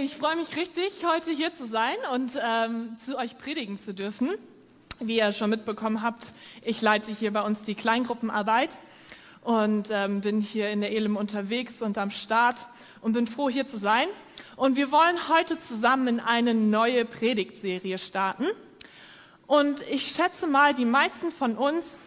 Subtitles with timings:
[0.00, 3.92] Hey, ich freue mich richtig, heute hier zu sein und ähm, zu euch predigen zu
[3.92, 4.30] dürfen.
[4.98, 6.24] Wie ihr schon mitbekommen habt,
[6.64, 8.78] ich leite hier bei uns die Kleingruppenarbeit
[9.42, 12.66] und ähm, bin hier in der Elim unterwegs und am Start
[13.02, 14.06] und bin froh, hier zu sein.
[14.56, 18.46] Und wir wollen heute zusammen in eine neue Predigtserie starten.
[19.46, 21.98] Und ich schätze mal, die meisten von uns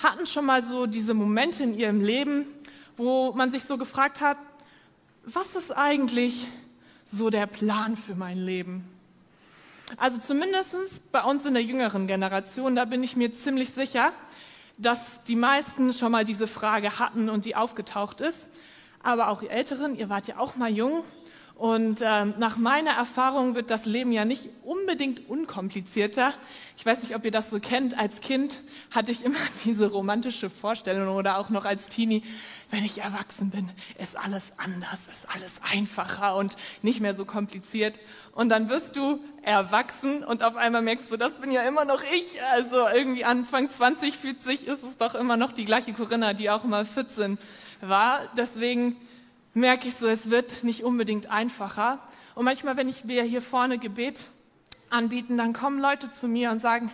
[0.00, 2.46] hatten schon mal so diese Momente in ihrem Leben,
[2.96, 4.36] wo man sich so gefragt hat,
[5.24, 6.46] was ist eigentlich
[7.04, 8.88] so der Plan für mein Leben?
[9.96, 10.72] Also zumindest
[11.12, 14.12] bei uns in der jüngeren Generation, da bin ich mir ziemlich sicher,
[14.78, 18.48] dass die meisten schon mal diese Frage hatten und die aufgetaucht ist.
[19.02, 21.04] Aber auch ihr Älteren, ihr wart ja auch mal jung
[21.54, 26.34] und äh, nach meiner Erfahrung wird das Leben ja nicht unbedingt unkomplizierter.
[26.76, 27.96] Ich weiß nicht, ob ihr das so kennt.
[27.98, 32.24] Als Kind hatte ich immer diese romantische Vorstellung oder auch noch als Teenie,
[32.70, 38.00] wenn ich erwachsen bin, ist alles anders, ist alles einfacher und nicht mehr so kompliziert.
[38.32, 42.02] Und dann wirst du erwachsen und auf einmal merkst du, das bin ja immer noch
[42.02, 42.42] ich.
[42.50, 46.64] Also irgendwie Anfang 20, 40 ist es doch immer noch die gleiche Corinna, die auch
[46.64, 47.38] mal 14
[47.82, 48.20] war.
[48.36, 48.96] Deswegen
[49.54, 51.98] merke ich so, es wird nicht unbedingt einfacher.
[52.34, 54.26] Und manchmal, wenn ich wir hier vorne Gebet
[54.90, 56.90] anbieten, dann kommen Leute zu mir und sagen,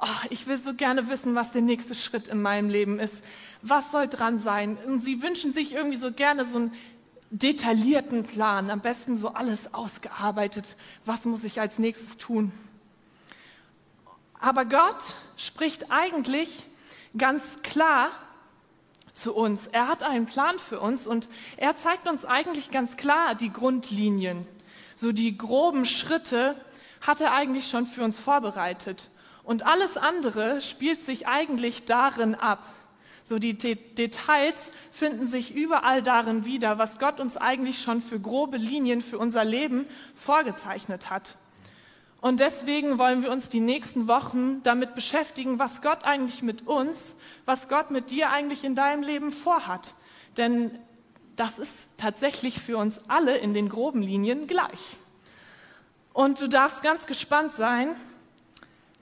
[0.00, 3.22] oh, ich will so gerne wissen, was der nächste Schritt in meinem Leben ist.
[3.62, 4.78] Was soll dran sein?
[4.86, 6.74] Und sie wünschen sich irgendwie so gerne so einen
[7.30, 10.76] detaillierten Plan, am besten so alles ausgearbeitet.
[11.04, 12.52] Was muss ich als nächstes tun?
[14.40, 16.48] Aber Gott spricht eigentlich
[17.16, 18.10] ganz klar
[19.12, 19.66] zu uns.
[19.66, 24.46] Er hat einen Plan für uns und er zeigt uns eigentlich ganz klar die Grundlinien.
[24.96, 26.54] So die groben Schritte
[27.00, 29.08] hat er eigentlich schon für uns vorbereitet.
[29.42, 32.66] Und alles andere spielt sich eigentlich darin ab.
[33.24, 38.18] So die De Details finden sich überall darin wieder, was Gott uns eigentlich schon für
[38.18, 41.36] grobe Linien für unser Leben vorgezeichnet hat.
[42.20, 46.96] Und deswegen wollen wir uns die nächsten Wochen damit beschäftigen, was Gott eigentlich mit uns,
[47.46, 49.94] was Gott mit dir eigentlich in deinem Leben vorhat.
[50.36, 50.78] Denn
[51.36, 54.82] das ist tatsächlich für uns alle in den groben Linien gleich.
[56.12, 57.96] Und du darfst ganz gespannt sein,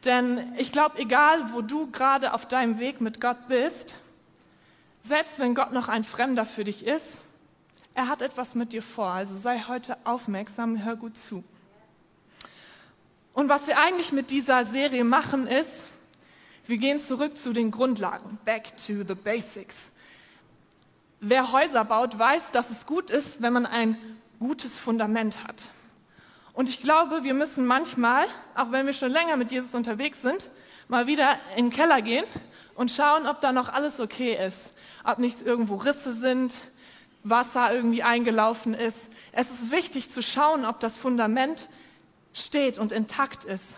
[0.05, 3.97] denn ich glaube, egal wo du gerade auf deinem Weg mit Gott bist,
[5.03, 7.19] selbst wenn Gott noch ein Fremder für dich ist,
[7.95, 9.09] er hat etwas mit dir vor.
[9.09, 11.43] Also sei heute aufmerksam, hör gut zu.
[13.39, 15.71] Und was wir eigentlich mit dieser Serie machen ist,
[16.67, 19.77] wir gehen zurück zu den Grundlagen, back to the basics.
[21.21, 23.97] Wer Häuser baut, weiß, dass es gut ist, wenn man ein
[24.41, 25.63] gutes Fundament hat.
[26.53, 28.27] Und ich glaube, wir müssen manchmal,
[28.57, 30.51] auch wenn wir schon länger mit Jesus unterwegs sind,
[30.89, 32.25] mal wieder in den Keller gehen
[32.75, 34.73] und schauen, ob da noch alles okay ist.
[35.05, 36.53] Ob nicht irgendwo Risse sind,
[37.23, 38.99] Wasser irgendwie eingelaufen ist.
[39.31, 41.69] Es ist wichtig zu schauen, ob das Fundament
[42.33, 43.75] steht und intakt ist.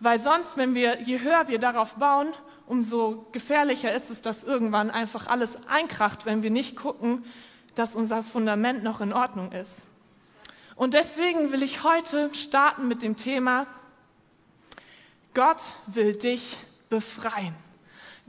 [0.00, 2.32] Weil sonst, wenn wir, je höher wir darauf bauen,
[2.66, 7.24] umso gefährlicher ist es, dass irgendwann einfach alles einkracht, wenn wir nicht gucken,
[7.74, 9.82] dass unser Fundament noch in Ordnung ist.
[10.76, 13.66] Und deswegen will ich heute starten mit dem Thema,
[15.34, 16.56] Gott will dich
[16.88, 17.54] befreien.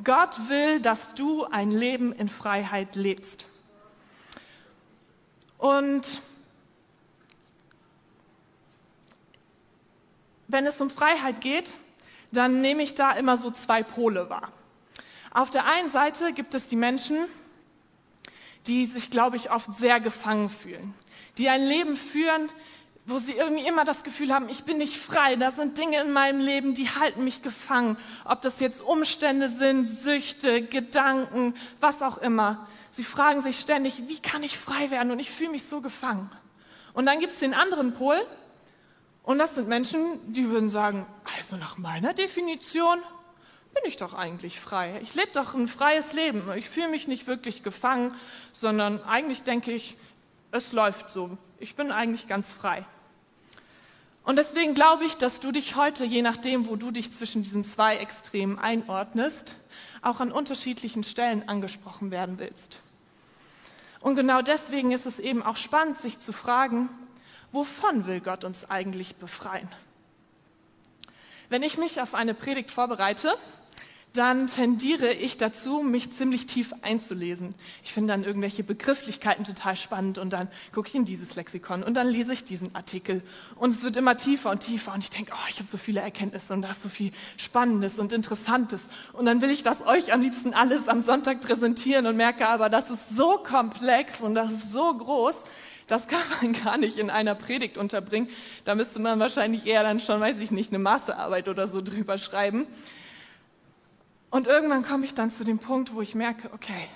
[0.04, 3.46] Gott will, dass du ein Leben in Freiheit lebst.
[5.58, 6.22] Und
[10.50, 11.72] wenn es um Freiheit geht,
[12.32, 14.52] dann nehme ich da immer so zwei Pole wahr.
[15.32, 17.18] Auf der einen Seite gibt es die Menschen,
[18.68, 20.94] die sich, glaube ich, oft sehr gefangen fühlen,
[21.38, 22.50] die ein Leben führen,
[23.06, 26.12] wo sie irgendwie immer das Gefühl haben, ich bin nicht frei, da sind Dinge in
[26.12, 27.98] meinem Leben, die halten mich gefangen.
[28.26, 32.68] Ob das jetzt Umstände sind, Süchte, Gedanken, was auch immer.
[32.92, 35.12] Sie fragen sich ständig, wie kann ich frei werden?
[35.12, 36.30] Und ich fühle mich so gefangen.
[36.94, 38.20] Und dann gibt es den anderen Pol,
[39.30, 41.06] und das sind Menschen, die würden sagen,
[41.38, 42.98] also nach meiner Definition
[43.76, 45.00] bin ich doch eigentlich frei.
[45.04, 46.42] Ich lebe doch ein freies Leben.
[46.58, 48.16] Ich fühle mich nicht wirklich gefangen,
[48.54, 49.98] sondern eigentlich denke ich,
[50.50, 51.38] es läuft so.
[51.60, 52.84] Ich bin eigentlich ganz frei.
[54.24, 57.64] Und deswegen glaube ich, dass du dich heute, je nachdem, wo du dich zwischen diesen
[57.64, 59.58] zwei Extremen einordnest,
[60.02, 62.78] auch an unterschiedlichen Stellen angesprochen werden willst.
[64.00, 66.90] Und genau deswegen ist es eben auch spannend, sich zu fragen,
[67.52, 69.70] wovon will Gott uns eigentlich befreien?
[71.50, 73.36] Wenn ich mich auf eine Predigt vorbereite,
[74.14, 77.52] dann tendiere ich dazu, mich ziemlich tief einzulesen.
[77.84, 81.94] Ich finde dann irgendwelche Begrifflichkeiten total spannend und dann gucke ich in dieses Lexikon und
[81.94, 83.22] dann lese ich diesen Artikel.
[83.56, 86.00] Und es wird immer tiefer und tiefer und ich denke, oh, ich habe so viele
[86.02, 88.88] Erkenntnisse und da ist so viel Spannendes und Interessantes.
[89.14, 92.70] Und dann will ich das euch am liebsten alles am Sonntag präsentieren und merke aber,
[92.70, 95.36] das ist so komplex und das ist so groß,
[95.90, 98.30] Das kann man gar nicht in einer Predigt unterbringen.
[98.64, 102.20] Da müsste man wahrscheinlich eher dann schon, weiß ich nicht, eine Masterarbeit oder so drüber
[102.20, 102.68] schreiben.
[104.30, 106.88] Und irgendwann komme ich dann zu dem Punkt, wo ich merke, okay,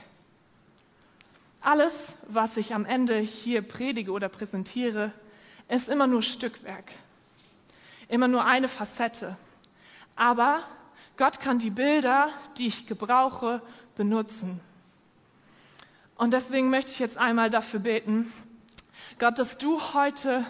[1.60, 5.12] alles, was ich am Ende hier predige oder präsentiere,
[5.70, 6.86] ist immer nur Stückwerk,
[8.10, 9.38] immer nur eine Facette.
[10.16, 10.62] Aber
[11.18, 12.30] Gott kann die Bilder,
[12.60, 13.64] die ich gebrauche,
[13.96, 14.60] benutzen.
[16.16, 18.32] Und deswegen möchte ich jetzt einmal dafür beten,
[19.20, 20.46] Gott, dass du heute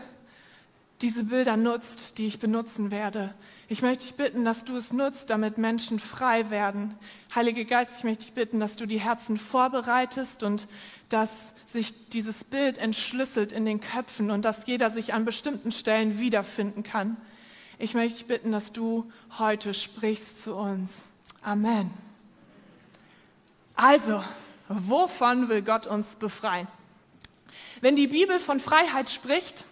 [1.01, 3.33] diese Bilder nutzt, die ich benutzen werde.
[3.67, 6.97] Ich möchte dich bitten, dass du es nutzt, damit Menschen frei werden.
[7.35, 10.67] Heilige Geist, ich möchte dich bitten, dass du die Herzen vorbereitest und
[11.09, 11.29] dass
[11.65, 16.83] sich dieses Bild entschlüsselt in den Köpfen und dass jeder sich an bestimmten Stellen wiederfinden
[16.83, 17.17] kann.
[17.79, 21.01] Ich möchte dich bitten, dass du heute sprichst zu uns.
[21.41, 21.91] Amen.
[23.75, 24.23] Also,
[24.69, 26.67] wovon will Gott uns befreien?
[27.81, 29.65] Wenn die Bibel von Freiheit spricht,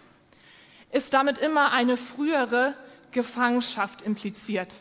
[0.90, 2.74] ist damit immer eine frühere
[3.10, 4.74] Gefangenschaft impliziert.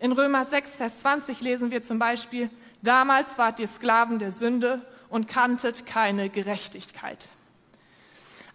[0.00, 2.50] In Römer 6, Vers 20 lesen wir zum Beispiel,
[2.82, 7.28] damals wart ihr Sklaven der Sünde und kanntet keine Gerechtigkeit.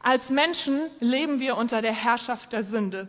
[0.02, 3.08] Als Menschen leben wir unter der Herrschaft der Sünde,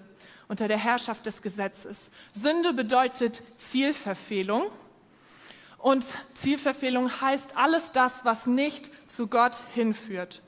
[0.48, 2.10] unter der Herrschaft des Gesetzes.
[2.32, 4.64] Sünde bedeutet Zielverfehlung.
[5.78, 10.40] Und Zielverfehlung heißt alles das, was nicht zu Gott hinführt.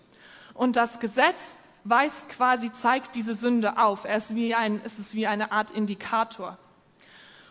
[0.57, 1.41] Und das Gesetz
[1.85, 4.05] weist quasi, zeigt diese Sünde auf.
[4.05, 6.59] Er ist wie ein, es ist wie eine Art Indikator.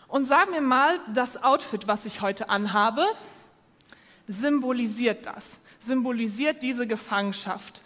[0.08, 3.06] Und sagen wir mal, das Outfit, was ich heute anhabe,
[4.28, 5.44] symbolisiert das,
[5.80, 7.82] symbolisiert diese Gefangenschaft,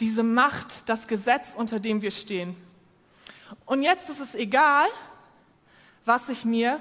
[0.00, 2.56] diese Macht, das Gesetz, unter dem wir stehen.
[3.64, 4.86] Und jetzt ist es egal,
[6.04, 6.80] was ich mir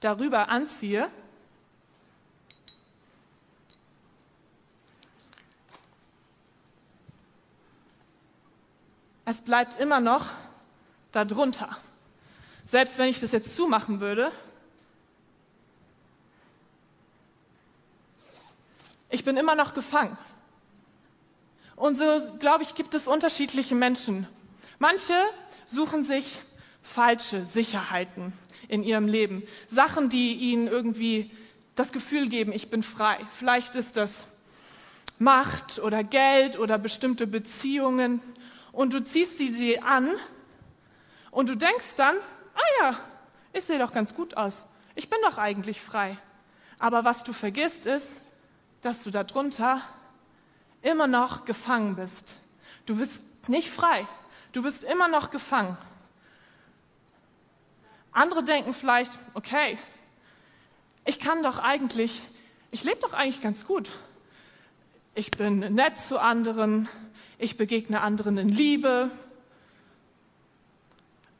[0.00, 1.08] darüber anziehe,
[9.24, 10.26] es bleibt immer noch
[11.12, 11.76] darunter.
[12.66, 14.32] Selbst wenn ich das jetzt zumachen würde,
[19.10, 20.16] ich bin immer noch gefangen.
[21.76, 22.04] Und so,
[22.38, 24.26] glaube ich, gibt es unterschiedliche Menschen.
[24.78, 25.14] Manche
[25.66, 26.26] suchen sich
[26.82, 28.32] falsche Sicherheiten
[28.68, 29.42] in ihrem Leben.
[29.68, 31.30] Sachen, die ihnen irgendwie
[31.74, 33.18] das Gefühl geben, ich bin frei.
[33.30, 34.26] Vielleicht ist das
[35.18, 38.20] Macht oder Geld oder bestimmte Beziehungen
[38.72, 40.10] und du ziehst sie, sie an
[41.30, 42.16] und du denkst dann,
[42.54, 42.96] ah ja,
[43.52, 44.66] ich sehe doch ganz gut aus.
[44.94, 46.16] Ich bin doch eigentlich frei.
[46.78, 48.06] Aber was du vergisst ist,
[48.80, 49.80] dass du darunter
[50.82, 52.34] immer noch gefangen bist.
[52.86, 54.06] Du bist nicht frei.
[54.52, 55.76] Du bist immer noch gefangen.
[58.10, 59.78] Andere denken vielleicht, okay,
[61.04, 62.20] ich kann doch eigentlich,
[62.70, 63.90] ich lebe doch eigentlich ganz gut.
[65.14, 66.88] Ich bin nett zu anderen,
[67.42, 69.10] ich begegne anderen in Liebe,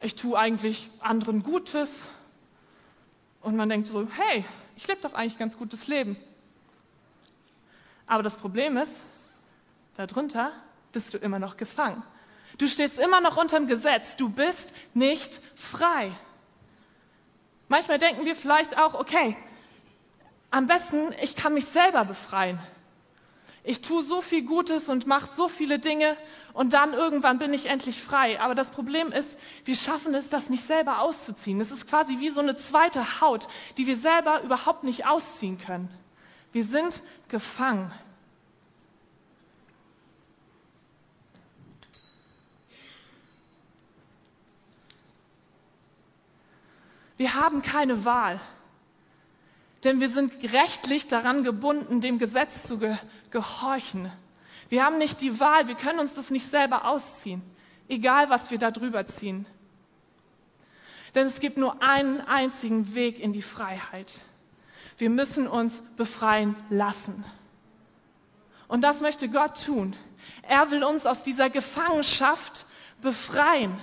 [0.01, 2.01] ich tue eigentlich anderen Gutes.
[3.41, 4.43] Und man denkt so, hey,
[4.75, 6.17] ich lebe doch eigentlich ganz gutes Leben.
[8.05, 8.91] Aber das Problem ist,
[9.95, 10.51] darunter
[10.91, 12.03] bist du immer noch gefangen.
[12.57, 14.17] Du stehst immer noch unter dem Gesetz.
[14.17, 16.11] Du bist nicht frei.
[17.69, 19.37] Manchmal denken wir vielleicht auch, okay,
[20.51, 22.59] am besten, ich kann mich selber befreien.
[23.65, 26.17] Ich tue so viel Gutes und mache so viele Dinge
[26.51, 28.41] und dann irgendwann bin ich endlich frei.
[28.41, 31.61] Aber das Problem ist, wir schaffen es, das nicht selber auszuziehen.
[31.61, 33.47] Es ist quasi wie so eine zweite Haut,
[33.77, 35.89] die wir selber überhaupt nicht ausziehen können.
[36.51, 37.89] Wir sind gefangen.
[47.15, 48.41] Wir haben keine Wahl,
[49.83, 52.99] denn wir sind rechtlich daran gebunden, dem Gesetz zu gehören
[53.33, 54.09] gehorchen.
[54.69, 57.41] Wir haben nicht die Wahl, wir können uns das nicht selber ausziehen,
[57.89, 59.45] egal was wir da drüber ziehen.
[61.15, 64.13] Denn es gibt nur einen einzigen Weg in die Freiheit.
[64.97, 67.25] Wir müssen uns befreien lassen.
[68.67, 69.95] Und das möchte Gott tun.
[70.43, 72.65] Er will uns aus dieser Gefangenschaft
[73.01, 73.77] befreien.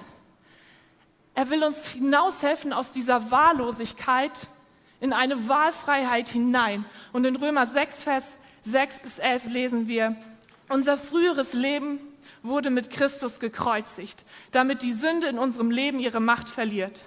[1.35, 4.33] Er will uns hinaushelfen aus dieser Wahllosigkeit
[5.01, 6.85] in eine Wahlfreiheit hinein.
[7.13, 8.25] Und in Römer 6, Vers
[8.65, 10.17] 6 bis 11 lesen wir,
[10.69, 11.99] unser früheres Leben
[12.43, 17.01] wurde mit Christus gekreuzigt, damit die Sünde in unserem Leben ihre Macht verliert.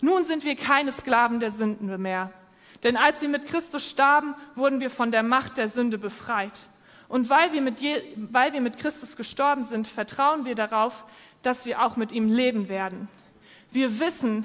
[0.00, 2.32] Nun sind wir keine Sklaven der Sünden mehr.
[2.82, 6.60] Denn als wir mit Christus starben, wurden wir von der Macht der Sünde befreit.
[7.08, 11.04] Und weil wir, mit je, weil wir mit Christus gestorben sind, vertrauen wir darauf,
[11.42, 13.08] dass wir auch mit ihm leben werden.
[13.70, 14.44] Wir wissen,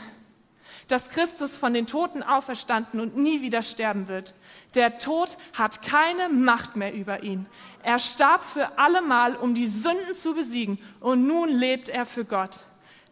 [0.90, 4.34] dass Christus von den Toten auferstanden und nie wieder sterben wird.
[4.74, 7.46] Der Tod hat keine Macht mehr über ihn.
[7.84, 12.58] Er starb für allemal, um die Sünden zu besiegen, und nun lebt er für Gott.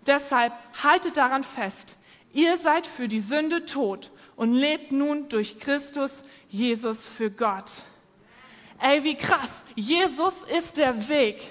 [0.07, 0.53] Deshalb
[0.83, 1.95] haltet daran fest.
[2.33, 7.71] Ihr seid für die Sünde tot und lebt nun durch Christus Jesus für Gott.
[8.79, 9.63] Ey, wie krass.
[9.75, 11.47] Jesus ist der Weg.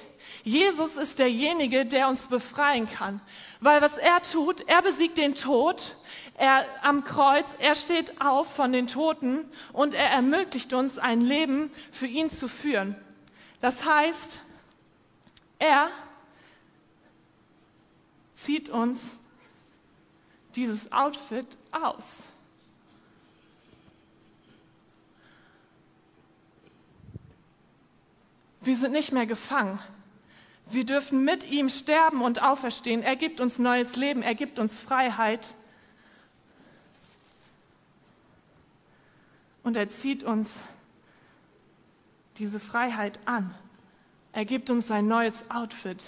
[0.46, 3.20] Jesus ist derjenige, der uns befreien kann.
[3.60, 5.96] Weil was er tut, er besiegt den Tod,
[6.36, 11.68] er am Kreuz, er steht auf von den Toten und er ermöglicht uns ein Leben
[11.90, 12.94] für ihn zu führen.
[13.60, 14.38] Das heißt,
[15.58, 15.88] er
[18.36, 19.10] zieht uns
[20.54, 22.22] dieses Outfit aus.
[28.60, 29.80] Wir sind nicht mehr gefangen.
[30.68, 33.02] Wir dürfen mit ihm sterben und auferstehen.
[33.02, 35.54] Er gibt uns neues Leben, er gibt uns Freiheit.
[39.62, 40.56] Und er zieht uns
[42.38, 43.54] diese Freiheit an.
[44.32, 46.04] Er gibt uns ein neues Outfit.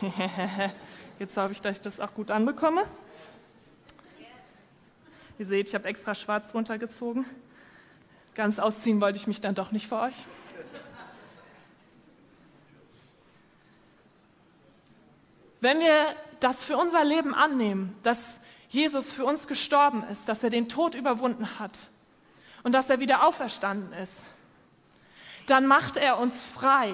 [1.18, 2.84] Jetzt hoffe ich, dass ich das auch gut anbekomme.
[5.38, 7.24] Ihr seht, ich habe extra schwarz drunter gezogen.
[8.34, 10.14] Ganz ausziehen wollte ich mich dann doch nicht für euch.
[15.64, 20.50] Wenn wir das für unser Leben annehmen, dass Jesus für uns gestorben ist, dass er
[20.50, 21.78] den Tod überwunden hat
[22.64, 24.22] und dass er wieder auferstanden ist,
[25.46, 26.92] dann macht er uns frei.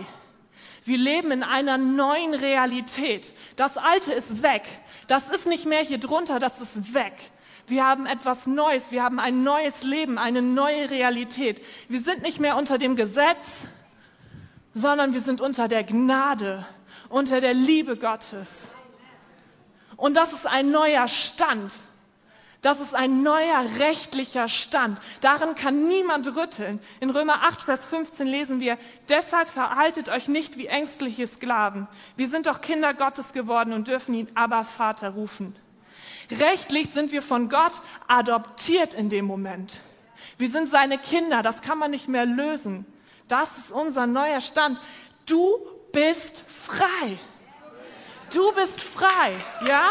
[0.85, 3.33] Wir leben in einer neuen Realität.
[3.57, 4.63] Das Alte ist weg.
[5.09, 7.17] Das ist nicht mehr hier drunter, das ist weg.
[7.67, 11.61] Wir haben etwas Neues, wir haben ein neues Leben, eine neue Realität.
[11.89, 13.65] Wir sind nicht mehr unter dem Gesetz,
[14.75, 16.65] sondern wir sind unter der Gnade
[17.11, 18.69] unter der Liebe Gottes.
[19.97, 21.73] Und das ist ein neuer Stand.
[22.63, 24.99] Das ist ein neuer rechtlicher Stand.
[25.23, 26.79] Darin kann niemand rütteln.
[27.01, 28.77] In Römer 8, Vers 15 lesen wir,
[29.09, 31.89] deshalb verhaltet euch nicht wie ängstliche Sklaven.
[32.17, 35.57] Wir sind doch Kinder Gottes geworden und dürfen ihn aber Vater rufen.
[36.31, 37.73] Rechtlich sind wir von Gott
[38.09, 39.81] adoptiert in dem Moment.
[40.37, 42.85] Wir sind seine Kinder, das kann man nicht mehr lösen.
[43.27, 44.79] Das ist unser neuer Stand.
[45.25, 45.59] Du
[45.93, 47.19] bist frei.
[48.33, 49.35] Du bist frei,
[49.67, 49.91] ja?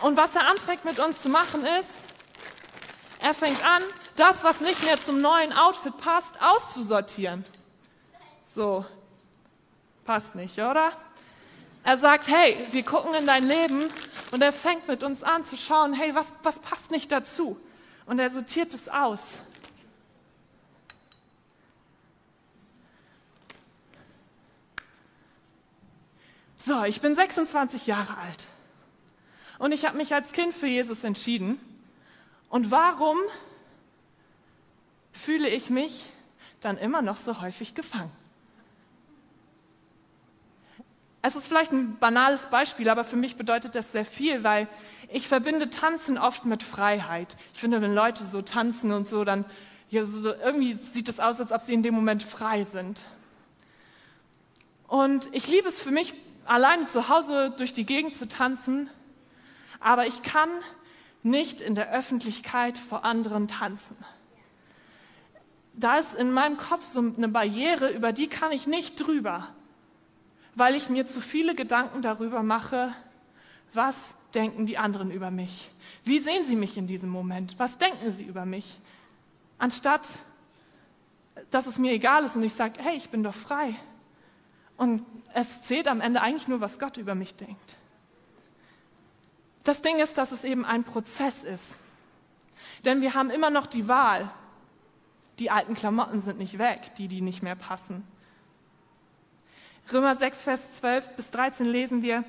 [0.00, 1.90] Und was er anfängt mit uns zu machen ist,
[3.20, 3.82] er fängt an,
[4.16, 7.44] das, was nicht mehr zum neuen Outfit passt, auszusortieren.
[8.46, 8.84] So,
[10.04, 10.92] passt nicht, oder?
[11.84, 13.88] Er sagt, hey, wir gucken in dein Leben
[14.30, 17.60] und er fängt mit uns an zu schauen, hey, was, was passt nicht dazu?
[18.06, 19.20] Und er sortiert es aus.
[26.68, 28.44] So, ich bin 26 Jahre alt
[29.58, 31.58] und ich habe mich als Kind für Jesus entschieden.
[32.50, 33.16] Und warum
[35.10, 36.04] fühle ich mich
[36.60, 38.12] dann immer noch so häufig gefangen?
[41.22, 44.68] Es ist vielleicht ein banales Beispiel, aber für mich bedeutet das sehr viel, weil
[45.10, 47.34] ich verbinde Tanzen oft mit Freiheit.
[47.54, 49.46] Ich finde, wenn Leute so tanzen und so, dann
[49.88, 53.00] ja, so, irgendwie sieht es aus, als ob sie in dem Moment frei sind.
[54.86, 56.12] Und ich liebe es für mich
[56.48, 58.90] alleine zu Hause durch die Gegend zu tanzen,
[59.80, 60.48] aber ich kann
[61.22, 63.96] nicht in der Öffentlichkeit vor anderen tanzen.
[65.74, 69.48] Da ist in meinem Kopf so eine Barriere, über die kann ich nicht drüber,
[70.54, 72.92] weil ich mir zu viele Gedanken darüber mache,
[73.72, 73.94] was
[74.34, 75.70] denken die anderen über mich?
[76.04, 77.58] Wie sehen sie mich in diesem Moment?
[77.58, 78.80] Was denken sie über mich?
[79.58, 80.08] Anstatt,
[81.50, 83.74] dass es mir egal ist und ich sage, hey, ich bin doch frei.
[84.78, 85.04] Und
[85.34, 87.76] es zählt am Ende eigentlich nur, was Gott über mich denkt.
[89.64, 91.76] Das Ding ist, dass es eben ein Prozess ist.
[92.86, 94.30] Denn wir haben immer noch die Wahl.
[95.40, 98.02] Die alten Klamotten sind nicht weg, die, die nicht mehr passen.
[99.92, 102.24] Römer 6, Vers 12 bis 13 lesen wir,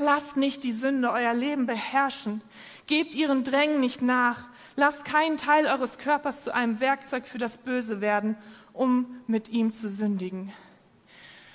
[0.00, 2.40] Lasst nicht die Sünde euer Leben beherrschen.
[2.86, 4.44] Gebt ihren Drängen nicht nach.
[4.76, 8.36] Lasst keinen Teil eures Körpers zu einem Werkzeug für das Böse werden,
[8.72, 10.52] um mit ihm zu sündigen.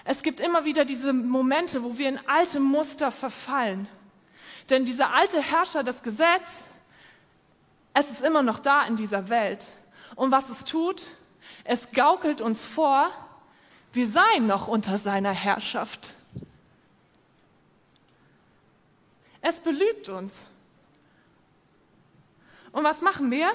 [0.06, 3.88] Es gibt immer wieder diese Momente, wo wir in alte Muster verfallen.
[4.70, 6.48] Denn dieser alte Herrscher, das Gesetz,
[7.94, 9.66] es ist immer noch da in dieser Welt.
[10.16, 11.04] Und was es tut,
[11.64, 13.10] es gaukelt uns vor,
[13.94, 16.10] wir seien noch unter seiner Herrschaft.
[19.42, 20.42] Es belügt uns.
[22.72, 23.52] Und was machen wir?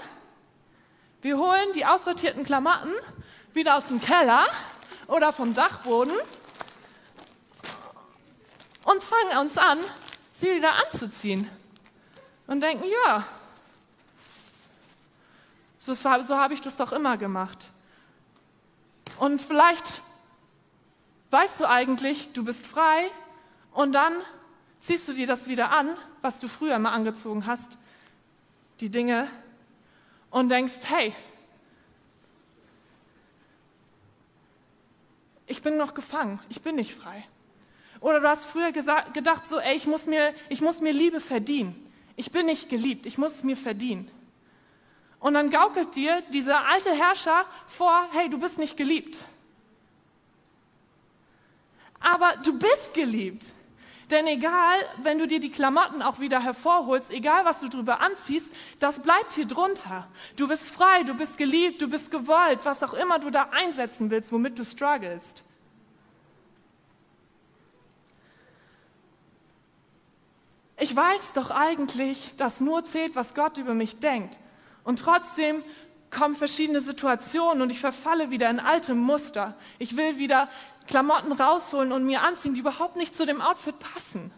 [1.23, 2.93] Wir holen die aussortierten Klamotten
[3.53, 4.47] wieder aus dem Keller
[5.09, 6.15] oder vom Dachboden
[8.91, 9.79] und fangen uns an,
[10.33, 11.49] sie wieder anzuziehen.
[12.47, 13.27] Und denken, ja,
[15.79, 17.67] so, so habe ich das doch immer gemacht.
[19.19, 19.85] Und vielleicht
[21.31, 23.11] weißt du eigentlich, du bist frei
[23.73, 24.15] und dann
[24.81, 27.77] ziehst du dir das wieder an, was du früher mal angezogen hast,
[28.81, 29.29] die Dinge,
[30.31, 31.15] und denkst, hey,
[35.47, 37.27] ich bin noch gefangen, ich bin nicht frei.
[38.01, 41.75] Oder du hast früher gedacht, so, ey, ich muss, mir, ich muss mir Liebe verdienen.
[42.17, 44.11] Ich bin nicht geliebt, ich muss es mir verdienen.
[45.21, 49.19] Und dann gaukelt dir dieser alte Herrscher vor, hey, du bist nicht geliebt.
[52.01, 53.47] Aber du bist geliebt.
[54.11, 58.47] Denn egal, wenn du dir die Klamotten auch wieder hervorholst, egal was du drüber anziehst,
[58.79, 60.09] das bleibt hier drunter.
[60.37, 64.11] Du bist frei, du bist geliebt, du bist gewollt, was auch immer du da einsetzen
[64.11, 65.43] willst, womit du strugglest.
[70.89, 74.39] Ich weiß doch eigentlich, dass nur zählt, was Gott über mich denkt.
[74.85, 75.63] Und trotzdem
[76.11, 79.55] kommen verschiedene Situationen und ich verfalle wieder in alte Muster.
[79.79, 80.49] Ich will wieder
[80.87, 84.31] Klamotten rausholen und mir anziehen, die überhaupt nicht zu dem Outfit passen.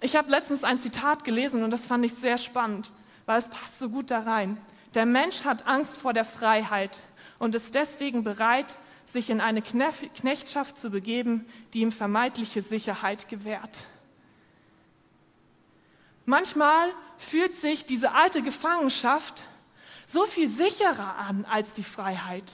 [0.00, 2.90] Ich habe letztens ein Zitat gelesen und das fand ich sehr spannend,
[3.24, 4.60] weil es passt so gut da rein.
[4.94, 6.98] Der Mensch hat Angst vor der Freiheit
[7.38, 8.74] und ist deswegen bereit,
[9.12, 13.84] sich in eine Knechtschaft zu begeben, die ihm vermeintliche Sicherheit gewährt.
[16.26, 19.44] Manchmal fühlt sich diese alte Gefangenschaft
[20.06, 22.52] so viel sicherer an als die Freiheit.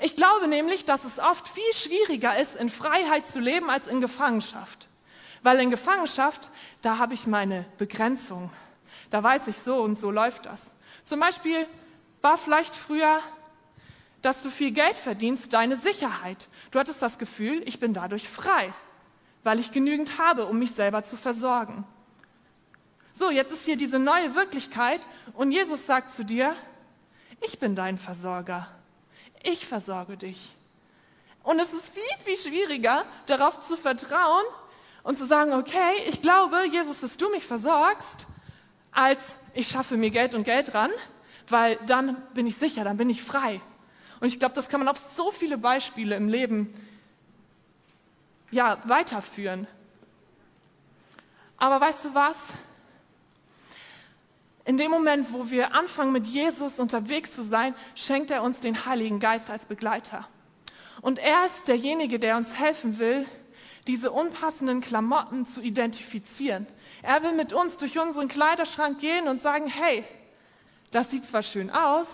[0.00, 4.00] Ich glaube nämlich, dass es oft viel schwieriger ist, in Freiheit zu leben als in
[4.00, 4.88] Gefangenschaft.
[5.42, 6.50] Weil in Gefangenschaft,
[6.82, 8.50] da habe ich meine Begrenzung.
[9.10, 10.70] Da weiß ich so und so läuft das.
[11.04, 11.66] Zum Beispiel
[12.22, 13.20] war vielleicht früher
[14.22, 16.48] dass du viel Geld verdienst, deine Sicherheit.
[16.70, 18.72] Du hattest das Gefühl, ich bin dadurch frei,
[19.44, 21.84] weil ich genügend habe, um mich selber zu versorgen.
[23.14, 25.00] So, jetzt ist hier diese neue Wirklichkeit
[25.34, 26.54] und Jesus sagt zu dir,
[27.40, 28.68] ich bin dein Versorger.
[29.42, 30.54] Ich versorge dich.
[31.42, 34.44] Und es ist viel, viel schwieriger, darauf zu vertrauen
[35.02, 38.26] und zu sagen, okay, ich glaube, Jesus, dass du mich versorgst,
[38.92, 39.22] als
[39.54, 40.90] ich schaffe mir Geld und Geld ran,
[41.48, 43.60] weil dann bin ich sicher, dann bin ich frei.
[44.20, 46.72] Und ich glaube, das kann man auf so viele Beispiele im Leben
[48.50, 49.66] ja, weiterführen.
[51.56, 52.36] Aber weißt du was?
[54.64, 58.84] In dem Moment, wo wir anfangen, mit Jesus unterwegs zu sein, schenkt er uns den
[58.86, 60.28] Heiligen Geist als Begleiter.
[61.00, 63.26] Und er ist derjenige, der uns helfen will,
[63.86, 66.66] diese unpassenden Klamotten zu identifizieren.
[67.02, 70.04] Er will mit uns durch unseren Kleiderschrank gehen und sagen, hey,
[70.90, 72.06] das sieht zwar schön aus,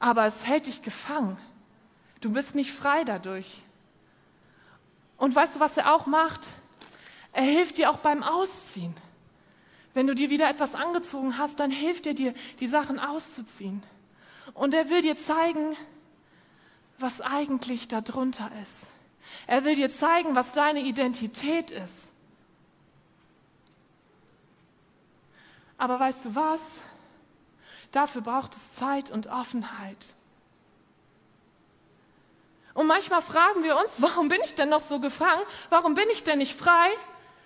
[0.00, 1.38] aber es hält dich gefangen.
[2.20, 3.62] Du bist nicht frei dadurch.
[5.18, 6.40] Und weißt du, was er auch macht?
[7.32, 8.94] Er hilft dir auch beim Ausziehen.
[9.92, 13.82] Wenn du dir wieder etwas angezogen hast, dann hilft er dir, die Sachen auszuziehen.
[14.54, 15.76] Und er will dir zeigen,
[16.98, 18.86] was eigentlich darunter ist.
[19.46, 22.10] Er will dir zeigen, was deine Identität ist.
[25.76, 26.60] Aber weißt du was?
[27.92, 30.14] Dafür braucht es Zeit und Offenheit.
[32.74, 35.42] Und manchmal fragen wir uns, warum bin ich denn noch so gefangen?
[35.68, 36.88] Warum bin ich denn nicht frei?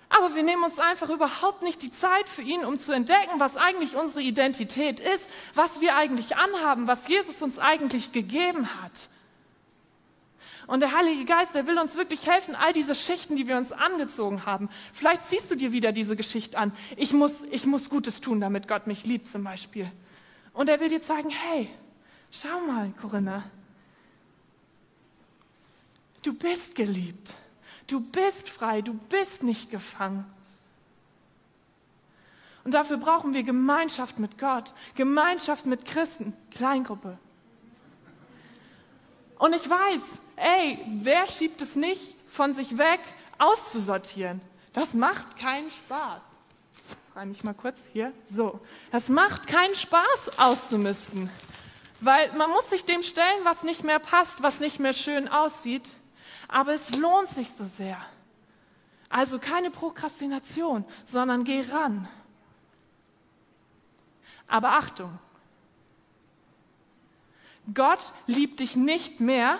[0.07, 3.57] Aber wir nehmen uns einfach überhaupt nicht die Zeit für ihn, um zu entdecken, was
[3.57, 5.23] eigentlich unsere Identität ist,
[5.55, 9.09] was wir eigentlich anhaben, was Jesus uns eigentlich gegeben hat.
[10.67, 13.71] Und der Heilige Geist, der will uns wirklich helfen, all diese Schichten, die wir uns
[13.71, 14.69] angezogen haben.
[14.93, 16.71] Vielleicht ziehst du dir wieder diese Geschichte an.
[16.97, 19.91] Ich muss, ich muss Gutes tun, damit Gott mich liebt, zum Beispiel.
[20.55, 21.69] Und er will dir sagen, hey,
[22.31, 23.43] schau mal, Corinna,
[26.23, 27.33] du bist geliebt,
[27.87, 30.25] du bist frei, du bist nicht gefangen.
[32.63, 37.19] Und dafür brauchen wir Gemeinschaft mit Gott, Gemeinschaft mit Christen, Kleingruppe.
[39.37, 40.01] Und ich weiß,
[40.37, 43.01] ey, wer schiebt es nicht von sich weg
[43.37, 44.39] auszusortieren?
[44.73, 46.34] Das macht keinen Spaß
[47.15, 48.11] rein mich mal kurz hier.
[48.23, 48.59] So,
[48.91, 51.29] das macht keinen Spaß auszumisten,
[52.01, 55.89] weil man muss sich dem stellen, was nicht mehr passt, was nicht mehr schön aussieht.
[56.49, 57.97] Aber es lohnt sich so sehr.
[59.09, 62.07] Also keine Prokrastination, sondern geh ran.
[64.47, 65.17] Aber Achtung,
[67.73, 69.57] Gott liebt dich nicht mehr.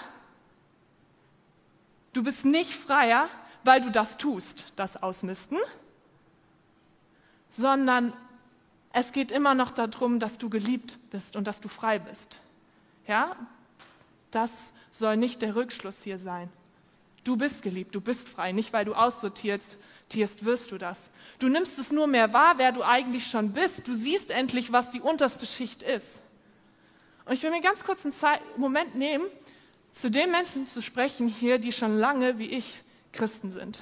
[2.11, 3.29] Du bist nicht freier,
[3.63, 5.57] weil du das tust, das Ausmisten,
[7.55, 8.13] sondern
[8.93, 12.37] es geht immer noch darum, dass du geliebt bist und dass du frei bist.
[13.07, 13.35] Ja?
[14.35, 14.51] das
[14.91, 16.49] soll nicht der Rückschluss hier sein.
[17.23, 18.51] Du bist geliebt, du bist frei.
[18.51, 19.77] Nicht weil du aussortierst,
[20.11, 21.09] wirst du das.
[21.39, 23.87] Du nimmst es nur mehr wahr, wer du eigentlich schon bist.
[23.87, 26.19] Du siehst endlich, was die unterste Schicht ist.
[27.25, 28.13] Und ich will mir ganz kurz einen
[28.57, 29.25] Moment nehmen,
[29.91, 33.79] zu den Menschen zu sprechen hier, die schon lange wie ich Christen sind,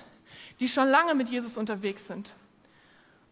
[0.59, 2.31] die schon lange mit Jesus unterwegs sind.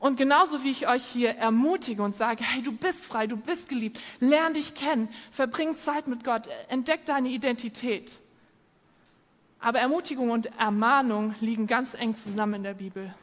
[0.01, 3.69] Und genauso wie ich euch hier ermutige und sage, hey, du bist frei, du bist
[3.69, 8.17] geliebt, lern dich kennen, verbring Zeit mit Gott, entdeck deine Identität.
[9.59, 13.13] Aber Ermutigung und Ermahnung liegen ganz eng zusammen in der Bibel.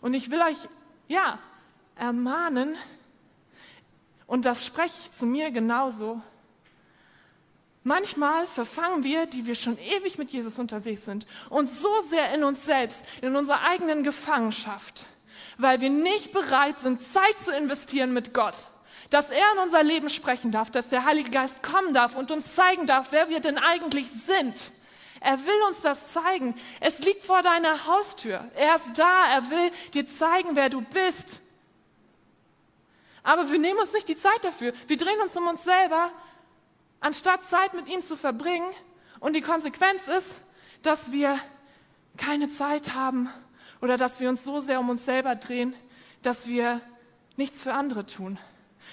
[0.00, 0.56] Und ich will euch,
[1.06, 1.38] ja,
[1.94, 2.74] ermahnen,
[4.26, 6.20] und das spreche ich zu mir genauso.
[7.84, 12.42] Manchmal verfangen wir, die wir schon ewig mit Jesus unterwegs sind, uns so sehr in
[12.42, 15.06] uns selbst, in unserer eigenen Gefangenschaft
[15.58, 18.56] weil wir nicht bereit sind, Zeit zu investieren mit Gott.
[19.10, 22.54] Dass er in unser Leben sprechen darf, dass der Heilige Geist kommen darf und uns
[22.54, 24.72] zeigen darf, wer wir denn eigentlich sind.
[25.20, 26.54] Er will uns das zeigen.
[26.80, 28.44] Es liegt vor deiner Haustür.
[28.54, 29.32] Er ist da.
[29.32, 31.40] Er will dir zeigen, wer du bist.
[33.22, 34.74] Aber wir nehmen uns nicht die Zeit dafür.
[34.86, 36.10] Wir drehen uns um uns selber,
[37.00, 38.70] anstatt Zeit mit ihm zu verbringen.
[39.18, 40.34] Und die Konsequenz ist,
[40.82, 41.38] dass wir
[42.18, 43.30] keine Zeit haben,
[43.84, 45.74] oder dass wir uns so sehr um uns selber drehen,
[46.22, 46.80] dass wir
[47.36, 48.38] nichts für andere tun.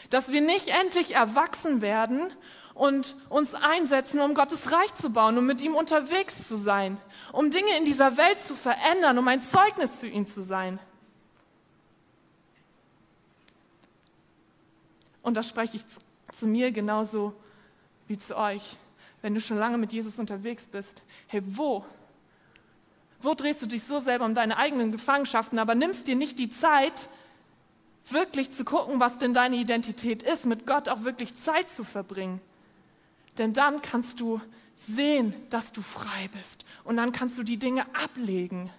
[0.10, 2.30] Dass wir nicht endlich erwachsen werden
[2.74, 6.98] und uns einsetzen, um Gottes Reich zu bauen, um mit ihm unterwegs zu sein,
[7.32, 10.78] um Dinge in dieser Welt zu verändern, um ein Zeugnis für ihn zu sein.
[15.22, 15.84] Und da spreche ich
[16.34, 17.34] zu mir genauso
[18.10, 18.76] wie zu euch.
[19.22, 21.86] Wenn du schon lange mit Jesus unterwegs bist, hey, wo
[23.22, 26.50] wo drehst du dich so selber um deine eigenen Gefangenschaften, aber nimmst dir nicht die
[26.50, 27.10] Zeit,
[28.10, 32.42] wirklich zu gucken, was denn deine Identität ist, mit Gott auch wirklich Zeit zu verbringen.
[33.38, 34.42] Denn dann kannst du
[34.88, 36.66] sehen, dass du frei bist.
[36.84, 38.70] Und dann kannst du die Dinge ablegen.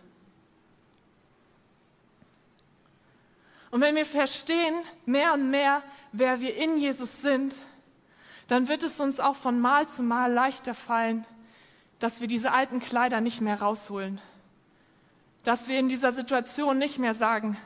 [3.70, 4.74] Und wenn wir verstehen
[5.06, 7.54] mehr und mehr, wer wir in Jesus sind,
[8.48, 11.26] dann wird es uns auch von Mal zu Mal leichter fallen,
[11.98, 14.20] dass wir diese alten Kleider nicht mehr rausholen,
[15.44, 17.56] dass wir in dieser Situation nicht mehr sagen,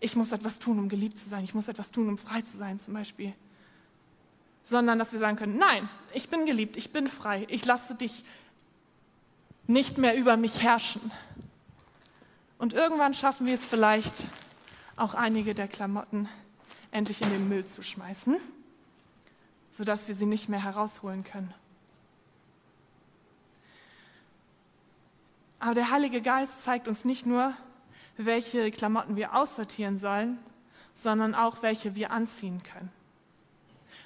[0.00, 2.56] ich muss etwas tun, um geliebt zu sein, ich muss etwas tun, um frei zu
[2.56, 3.32] sein zum Beispiel,
[4.62, 8.24] sondern dass wir sagen können, nein, ich bin geliebt, ich bin frei, ich lasse dich
[9.66, 11.10] nicht mehr über mich herrschen.
[12.58, 14.14] Und irgendwann schaffen wir es vielleicht,
[14.96, 16.28] auch einige der Klamotten
[16.90, 18.36] endlich in den Müll zu schmeißen,
[19.70, 21.52] sodass wir sie nicht mehr herausholen können.
[25.58, 27.54] Aber der Heilige Geist zeigt uns nicht nur,
[28.16, 30.38] welche Klamotten wir aussortieren sollen,
[30.94, 32.92] sondern auch, welche wir anziehen können.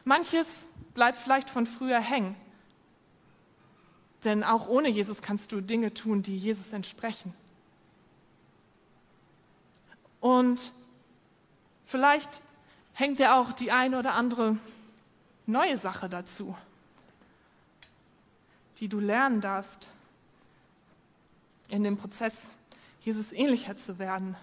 [0.04, 2.34] Manches bleibt vielleicht von früher hängen,
[4.24, 7.34] denn auch ohne Jesus kannst du Dinge tun, die Jesus entsprechen.
[10.20, 10.58] Und
[11.84, 12.42] vielleicht
[12.94, 14.56] hängt dir auch die eine oder andere
[15.46, 16.56] neue Sache dazu,
[18.78, 19.88] die du lernen darfst
[21.70, 22.48] in dem Prozess,
[23.00, 24.36] Jesus ähnlicher zu werden.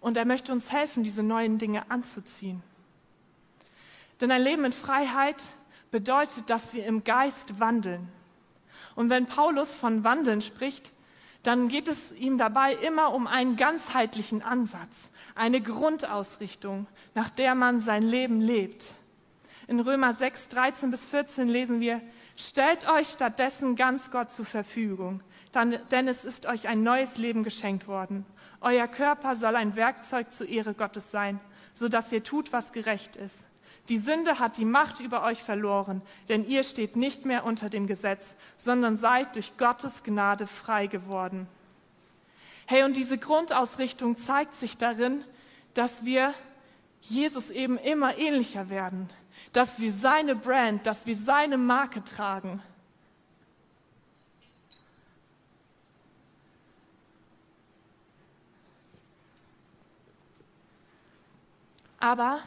[0.00, 2.62] Und er möchte uns helfen, diese neuen Dinge anzuziehen.
[4.20, 5.42] Denn ein Leben in Freiheit
[5.90, 8.08] bedeutet, dass wir im Geist wandeln.
[8.94, 10.92] Und wenn Paulus von Wandeln spricht,
[11.42, 17.80] dann geht es ihm dabei immer um einen ganzheitlichen Ansatz, eine Grundausrichtung, nach der man
[17.80, 18.94] sein Leben lebt.
[19.68, 22.00] In Römer 6, 13 bis 14 lesen wir,
[22.38, 25.22] Stellt euch stattdessen ganz Gott zur Verfügung,
[25.90, 28.24] denn es ist euch ein neues Leben geschenkt worden.
[28.62, 31.38] Euer Körper soll ein Werkzeug zur Ehre Gottes sein,
[31.74, 33.36] so dass ihr tut, was gerecht ist.
[33.90, 36.00] Die Sünde hat die Macht über euch verloren,
[36.30, 41.46] denn ihr steht nicht mehr unter dem Gesetz, sondern seid durch Gottes Gnade frei geworden.
[42.66, 45.24] Hey, und diese Grundausrichtung zeigt sich darin,
[45.74, 46.32] dass wir
[47.02, 49.08] Jesus eben immer ähnlicher werden,
[49.52, 52.62] dass wir seine Brand, dass wir seine Marke tragen.
[62.00, 62.40] Aber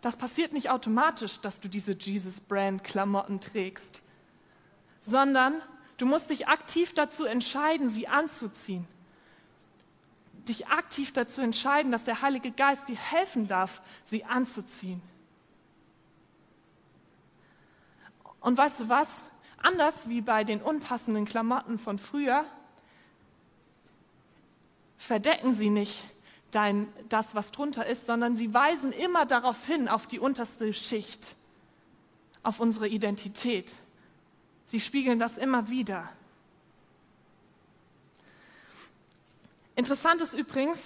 [0.00, 4.02] das passiert nicht automatisch, dass du diese Jesus-Brand-Klamotten trägst,
[5.00, 5.62] sondern
[5.96, 8.86] du musst dich aktiv dazu entscheiden, sie anzuziehen.
[10.48, 15.02] Dich aktiv dazu entscheiden, dass der Heilige Geist dir helfen darf, sie anzuziehen.
[18.48, 19.08] Und weißt du was?
[19.58, 22.46] Anders wie bei den unpassenden Klamotten von früher,
[24.96, 26.02] verdecken sie nicht
[26.50, 31.36] dein, das, was drunter ist, sondern sie weisen immer darauf hin, auf die unterste Schicht.
[32.42, 33.70] auf unsere Identität.
[34.64, 36.08] Sie spiegeln das immer wieder.
[39.76, 40.78] Interessant ist übrigens,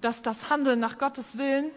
[0.00, 1.70] dass das Handeln nach Gottes Willen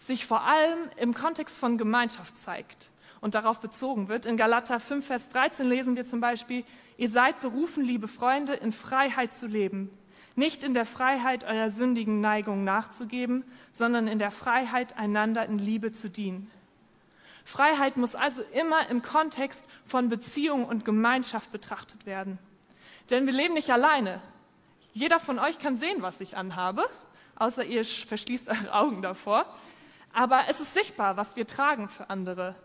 [0.00, 2.88] sich vor allem im Kontext von Gemeinschaft zeigt
[3.22, 4.26] und darauf bezogen wird.
[4.26, 6.64] In Galater 5, Vers 13 lesen wir zum Beispiel,
[6.98, 9.90] ihr seid berufen, liebe Freunde, in Freiheit zu leben.
[10.34, 15.92] Nicht in der Freiheit eurer sündigen Neigungen nachzugeben, sondern in der Freiheit, einander in Liebe
[15.92, 16.50] zu dienen.
[17.44, 22.38] Freiheit muss also immer im Kontext von Beziehung und Gemeinschaft betrachtet werden.
[23.10, 24.20] Denn wir leben nicht alleine.
[24.94, 26.84] Jeder von euch kann sehen, was ich anhabe,
[27.36, 29.46] außer ihr verschließt eure Augen davor.
[30.12, 32.56] Aber es ist sichtbar, was wir tragen für andere.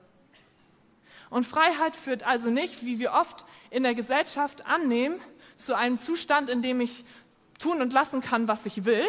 [1.29, 5.19] Und Freiheit führt also nicht, wie wir oft in der Gesellschaft annehmen,
[5.55, 7.03] zu einem Zustand, in dem ich
[7.59, 9.03] tun und lassen kann, was ich will,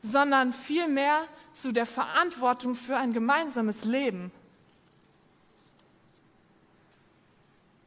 [0.00, 4.32] sondern vielmehr zu der Verantwortung für ein gemeinsames Leben.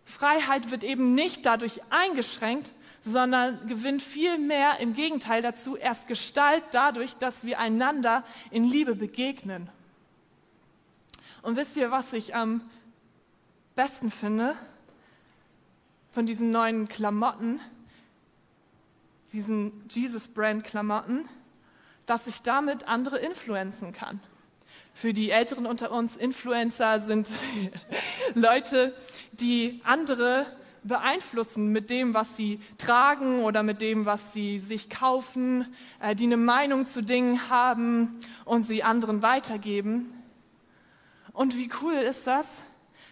[0.05, 7.15] Freiheit wird eben nicht dadurch eingeschränkt, sondern gewinnt vielmehr im Gegenteil dazu erst Gestalt dadurch,
[7.15, 9.69] dass wir einander in Liebe begegnen.
[11.41, 12.61] Und wisst ihr, was ich am
[13.77, 14.55] besten finde
[16.09, 17.61] von diesen neuen Klamotten,
[19.33, 21.29] diesen Jesus-Brand-Klamotten,
[22.07, 24.19] dass ich damit andere influenzen kann.
[24.95, 27.29] Für die Älteren unter uns, Influencer sind
[28.33, 28.95] Leute,
[29.33, 30.47] die andere
[30.81, 36.25] beeinflussen mit dem, was sie tragen oder mit dem, was sie sich kaufen, äh, die
[36.25, 40.11] eine Meinung zu Dingen haben und sie anderen weitergeben.
[41.31, 42.47] Und wie cool ist das,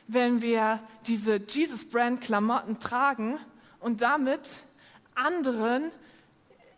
[0.07, 3.39] wenn wir diese Jesus-Brand-Klamotten tragen
[3.79, 4.49] und damit
[5.15, 5.91] anderen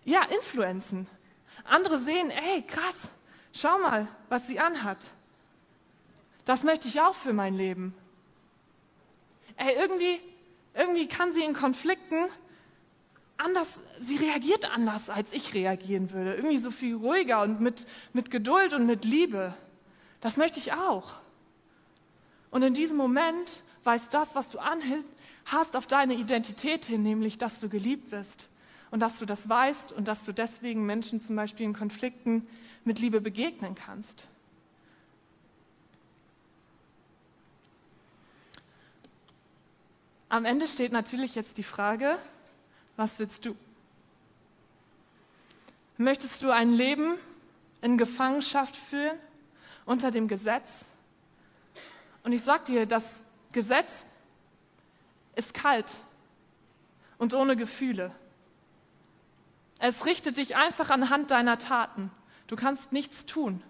[0.06, 1.08] ja, influenzen.
[1.66, 3.10] Andere sehen, ey, krass,
[3.54, 5.08] schau mal, was sie anhat.
[6.46, 7.94] Das möchte ich auch für mein Leben.
[9.58, 10.22] Ey, irgendwie
[10.78, 12.28] irgendwie kann sie in Konflikten
[13.38, 13.68] anders,
[14.00, 16.36] sie reagiert anders, als ich reagieren würde.
[16.36, 19.56] Irgendwie so viel ruhiger und mit, mit Geduld und mit Liebe.
[20.22, 21.18] Das möchte ich auch.
[22.52, 27.60] Und in diesem Moment weist das, was du anhast, auf deine Identität hin, nämlich, dass
[27.60, 28.48] du geliebt bist
[28.92, 32.48] und dass du das weißt und dass du deswegen Menschen zum Beispiel in Konflikten
[32.84, 34.26] mit Liebe begegnen kannst.
[40.30, 42.18] Am Ende steht natürlich jetzt die Frage,
[42.98, 43.56] was willst du?
[45.98, 47.16] Möchtest du ein Leben
[47.82, 49.18] in Gefangenschaft führen
[49.86, 50.86] unter dem Gesetz?
[52.28, 53.06] Und ich sage dir, das
[53.54, 54.06] Gesetz
[55.38, 55.90] ist kalt
[57.18, 58.14] und ohne Gefühle.
[59.80, 62.12] Es richtet dich einfach anhand deiner Taten.
[62.48, 63.64] Du kannst nichts tun.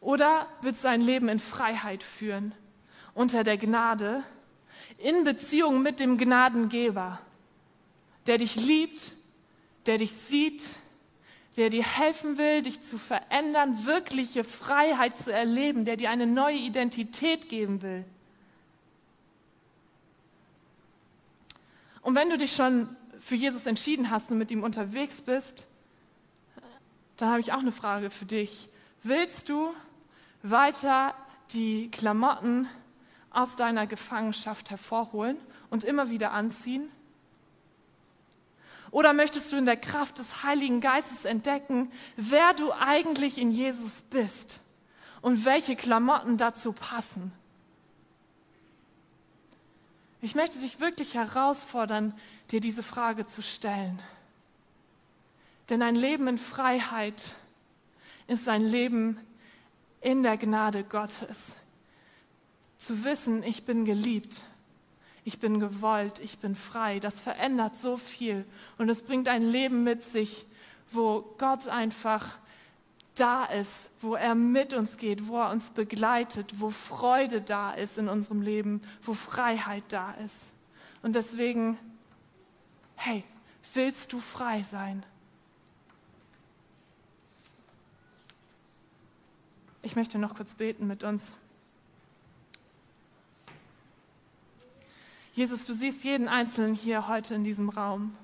[0.00, 2.52] Oder willst du ein Leben in Freiheit führen?
[3.14, 4.24] unter der Gnade
[4.98, 7.20] in Beziehung mit dem Gnadengeber,
[8.26, 9.12] der dich liebt,
[9.86, 10.64] der dich sieht,
[11.56, 16.56] der dir helfen will, dich zu verändern, wirkliche Freiheit zu erleben, der dir eine neue
[16.56, 18.04] Identität geben will.
[22.00, 22.88] Und wenn du dich schon
[23.18, 25.66] für Jesus entschieden hast und mit ihm unterwegs bist,
[27.16, 28.68] dann habe ich auch eine Frage für dich.
[29.02, 29.72] Willst du
[30.42, 31.14] weiter
[31.52, 32.68] die Klamotten
[33.30, 35.36] aus deiner Gefangenschaft hervorholen
[35.70, 36.90] und immer wieder anziehen?
[38.92, 44.02] Oder möchtest du in der Kraft des Heiligen Geistes entdecken, wer du eigentlich in Jesus
[44.02, 44.60] bist
[45.22, 47.32] und welche Klamotten dazu passen?
[50.20, 52.14] Ich möchte dich wirklich herausfordern,
[52.52, 54.00] dir diese Frage zu stellen.
[55.70, 57.20] Denn ein Leben in Freiheit
[58.28, 59.18] ist ein Leben
[60.02, 61.54] in der Gnade Gottes
[62.76, 64.42] zu wissen, ich bin geliebt,
[65.24, 68.44] ich bin gewollt, ich bin frei, das verändert so viel
[68.78, 70.46] und es bringt ein Leben mit sich,
[70.90, 72.38] wo Gott einfach
[73.14, 77.98] da ist, wo er mit uns geht, wo er uns begleitet, wo Freude da ist
[77.98, 80.48] in unserem Leben, wo Freiheit da ist.
[81.02, 81.78] Und deswegen,
[82.96, 83.24] hey,
[83.74, 85.04] willst du frei sein?
[89.82, 91.32] Ich möchte noch kurz beten mit uns.
[95.32, 98.14] Jesus, du siehst jeden Einzelnen hier heute in diesem Raum.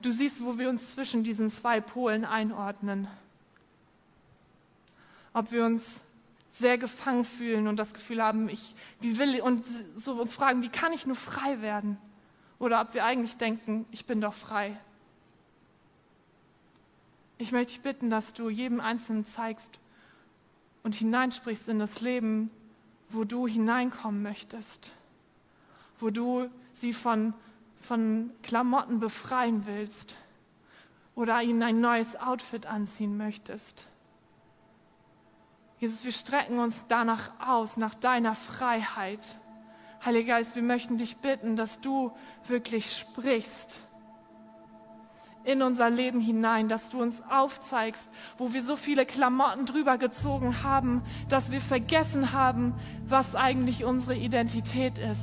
[0.00, 3.08] Du siehst, wo wir uns zwischen diesen zwei Polen einordnen.
[5.32, 6.00] Ob wir uns
[6.52, 9.64] sehr gefangen fühlen und das Gefühl haben, ich, wie will und
[9.96, 11.98] so uns fragen, wie kann ich nur frei werden?
[12.58, 14.78] Oder ob wir eigentlich denken, ich bin doch frei.
[17.38, 19.80] Ich möchte dich bitten, dass du jedem Einzelnen zeigst,
[20.82, 22.50] und hineinsprichst in das Leben,
[23.12, 24.92] wo du hineinkommen möchtest,
[26.00, 27.34] wo du sie von,
[27.80, 30.14] von Klamotten befreien willst
[31.14, 33.84] oder ihnen ein neues Outfit anziehen möchtest.
[35.78, 39.26] Jesus, wir strecken uns danach aus, nach deiner Freiheit.
[40.04, 42.12] Heiliger Geist, wir möchten dich bitten, dass du
[42.46, 43.80] wirklich sprichst
[45.44, 50.62] in unser Leben hinein, dass du uns aufzeigst, wo wir so viele Klamotten drüber gezogen
[50.62, 52.74] haben, dass wir vergessen haben,
[53.06, 55.20] was eigentlich unsere Identität ist.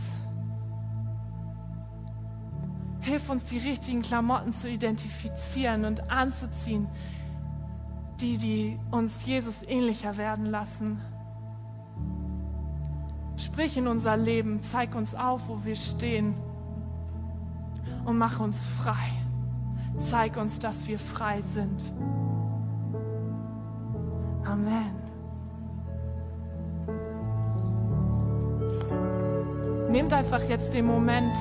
[3.02, 6.88] Hilf uns, die richtigen Klamotten zu identifizieren und anzuziehen,
[8.20, 11.02] die, die uns Jesus ähnlicher werden lassen.
[13.38, 16.36] Sprich in unser Leben, zeig uns auf, wo wir stehen
[18.06, 19.19] und mach uns frei.
[19.98, 21.94] Zeig uns, dass wir frei sind.
[24.46, 24.96] Amen.
[29.92, 31.36] Nehmt einfach jetzt den Moment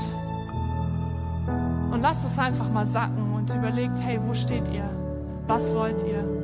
[1.90, 4.88] und lasst es einfach mal sacken und überlegt, hey, wo steht ihr?
[5.46, 6.37] Was wollt ihr?